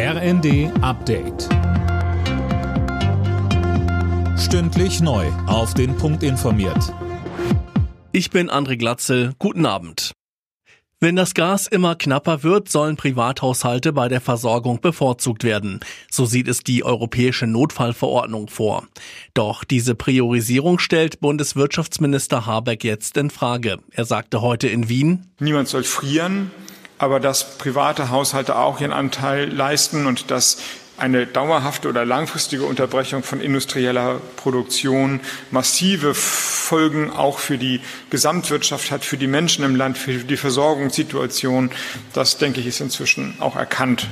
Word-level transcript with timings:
RND 0.00 0.70
Update. 0.80 1.48
Stündlich 4.38 5.00
neu. 5.00 5.26
Auf 5.48 5.74
den 5.74 5.96
Punkt 5.96 6.22
informiert. 6.22 6.94
Ich 8.12 8.30
bin 8.30 8.48
André 8.48 8.76
Glatzel. 8.76 9.32
Guten 9.40 9.66
Abend. 9.66 10.12
Wenn 11.00 11.16
das 11.16 11.34
Gas 11.34 11.66
immer 11.66 11.96
knapper 11.96 12.44
wird, 12.44 12.68
sollen 12.68 12.94
Privathaushalte 12.94 13.92
bei 13.92 14.06
der 14.06 14.20
Versorgung 14.20 14.80
bevorzugt 14.80 15.42
werden. 15.42 15.80
So 16.08 16.26
sieht 16.26 16.46
es 16.46 16.60
die 16.60 16.84
Europäische 16.84 17.48
Notfallverordnung 17.48 18.46
vor. 18.46 18.86
Doch 19.34 19.64
diese 19.64 19.96
Priorisierung 19.96 20.78
stellt 20.78 21.18
Bundeswirtschaftsminister 21.18 22.46
Habeck 22.46 22.84
jetzt 22.84 23.16
in 23.16 23.30
Frage. 23.30 23.78
Er 23.90 24.04
sagte 24.04 24.42
heute 24.42 24.68
in 24.68 24.88
Wien, 24.88 25.26
Niemand 25.40 25.66
soll 25.66 25.82
frieren 25.82 26.52
aber 26.98 27.20
dass 27.20 27.58
private 27.58 28.10
Haushalte 28.10 28.56
auch 28.56 28.80
ihren 28.80 28.92
Anteil 28.92 29.48
leisten 29.50 30.06
und 30.06 30.30
dass 30.30 30.58
eine 30.98 31.26
dauerhafte 31.26 31.88
oder 31.88 32.04
langfristige 32.04 32.64
Unterbrechung 32.64 33.22
von 33.22 33.40
industrieller 33.40 34.20
Produktion 34.36 35.20
massive 35.50 36.12
Folgen 36.14 37.10
auch 37.10 37.38
für 37.38 37.56
die 37.56 37.80
Gesamtwirtschaft 38.10 38.90
hat, 38.90 39.04
für 39.04 39.16
die 39.16 39.28
Menschen 39.28 39.64
im 39.64 39.76
Land, 39.76 39.96
für 39.96 40.14
die 40.14 40.36
Versorgungssituation. 40.36 41.70
Das, 42.12 42.36
denke 42.38 42.60
ich, 42.60 42.66
ist 42.66 42.80
inzwischen 42.80 43.36
auch 43.38 43.54
erkannt. 43.54 44.08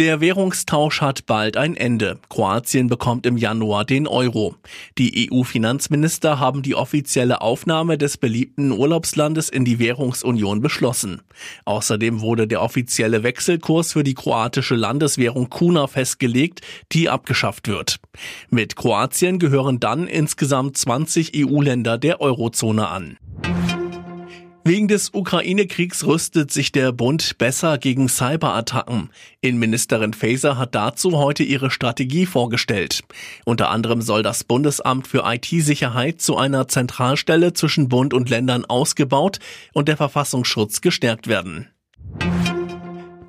Der 0.00 0.22
Währungstausch 0.22 1.02
hat 1.02 1.26
bald 1.26 1.58
ein 1.58 1.76
Ende. 1.76 2.18
Kroatien 2.30 2.86
bekommt 2.86 3.26
im 3.26 3.36
Januar 3.36 3.84
den 3.84 4.06
Euro. 4.06 4.54
Die 4.96 5.28
EU-Finanzminister 5.30 6.40
haben 6.40 6.62
die 6.62 6.74
offizielle 6.74 7.42
Aufnahme 7.42 7.98
des 7.98 8.16
beliebten 8.16 8.72
Urlaubslandes 8.72 9.50
in 9.50 9.66
die 9.66 9.78
Währungsunion 9.78 10.62
beschlossen. 10.62 11.20
Außerdem 11.66 12.22
wurde 12.22 12.48
der 12.48 12.62
offizielle 12.62 13.22
Wechselkurs 13.24 13.92
für 13.92 14.02
die 14.02 14.14
kroatische 14.14 14.74
Landeswährung 14.74 15.50
Kuna 15.50 15.86
festgelegt, 15.86 16.62
die 16.92 17.10
abgeschafft 17.10 17.68
wird. 17.68 18.00
Mit 18.48 18.76
Kroatien 18.76 19.38
gehören 19.38 19.80
dann 19.80 20.06
insgesamt 20.06 20.78
20 20.78 21.32
EU-Länder 21.36 21.98
der 21.98 22.22
Eurozone 22.22 22.88
an. 22.88 23.18
Wegen 24.62 24.88
des 24.88 25.14
Ukraine-Kriegs 25.14 26.04
rüstet 26.04 26.50
sich 26.50 26.70
der 26.70 26.92
Bund 26.92 27.38
besser 27.38 27.78
gegen 27.78 28.08
Cyberattacken. 28.08 29.08
Innenministerin 29.40 30.12
Faeser 30.12 30.58
hat 30.58 30.74
dazu 30.74 31.16
heute 31.16 31.42
ihre 31.42 31.70
Strategie 31.70 32.26
vorgestellt. 32.26 33.00
Unter 33.46 33.70
anderem 33.70 34.02
soll 34.02 34.22
das 34.22 34.44
Bundesamt 34.44 35.08
für 35.08 35.24
IT-Sicherheit 35.24 36.20
zu 36.20 36.36
einer 36.36 36.68
Zentralstelle 36.68 37.54
zwischen 37.54 37.88
Bund 37.88 38.12
und 38.12 38.28
Ländern 38.28 38.66
ausgebaut 38.66 39.38
und 39.72 39.88
der 39.88 39.96
Verfassungsschutz 39.96 40.82
gestärkt 40.82 41.26
werden. 41.26 41.68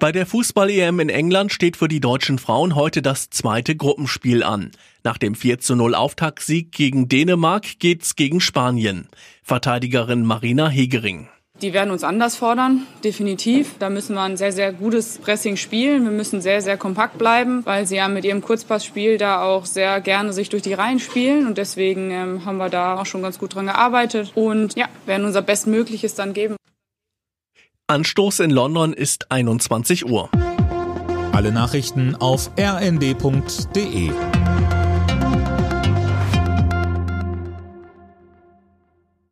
Bei 0.02 0.11
der 0.11 0.25
Fußball-EM 0.25 0.99
in 0.99 1.09
England 1.09 1.53
steht 1.53 1.77
für 1.77 1.88
die 1.88 1.99
deutschen 1.99 2.39
Frauen 2.39 2.73
heute 2.73 3.03
das 3.03 3.30
zweite 3.30 3.75
Gruppenspiel 3.75 4.41
an. 4.41 4.71
Nach 5.03 5.19
dem 5.19 5.35
4 5.35 5.59
zu 5.59 5.75
0 5.75 5.94
Auftaktsieg 5.94 6.71
gegen 6.71 7.07
Dänemark 7.07 7.77
geht's 7.77 8.16
gegen 8.16 8.41
Spanien. 8.41 9.09
Verteidigerin 9.44 10.25
Marina 10.25 10.69
Hegering. 10.69 11.29
Die 11.61 11.73
werden 11.73 11.91
uns 11.91 12.03
anders 12.03 12.35
fordern, 12.35 12.88
definitiv. 13.03 13.75
Da 13.77 13.91
müssen 13.91 14.16
wir 14.16 14.23
ein 14.23 14.38
sehr, 14.38 14.52
sehr 14.52 14.73
gutes 14.73 15.19
Pressing 15.19 15.55
spielen. 15.55 16.03
Wir 16.05 16.11
müssen 16.11 16.41
sehr, 16.41 16.63
sehr 16.63 16.77
kompakt 16.77 17.19
bleiben, 17.19 17.63
weil 17.67 17.85
sie 17.85 17.97
ja 17.97 18.07
mit 18.07 18.25
ihrem 18.25 18.41
Kurzpassspiel 18.41 19.19
da 19.19 19.44
auch 19.44 19.67
sehr 19.67 20.02
gerne 20.02 20.33
sich 20.33 20.49
durch 20.49 20.63
die 20.63 20.73
Reihen 20.73 20.99
spielen. 20.99 21.45
Und 21.45 21.59
deswegen 21.59 22.09
ähm, 22.09 22.44
haben 22.44 22.57
wir 22.57 22.69
da 22.69 22.99
auch 22.99 23.05
schon 23.05 23.22
ganz 23.22 23.38
gut 23.38 23.53
dran 23.53 23.67
gearbeitet. 23.67 24.31
Und 24.33 24.75
ja, 24.75 24.88
werden 25.05 25.27
unser 25.27 25.44
Bestmögliches 25.44 26.16
dann 26.16 26.33
geben. 26.33 26.55
Anstoß 27.92 28.39
in 28.39 28.52
London 28.52 28.94
ist 28.94 29.30
21 29.34 30.06
Uhr. 30.06 30.30
Alle 31.34 31.52
Nachrichten 31.52 32.16
auf 32.16 32.50
rnd.de 32.58 34.11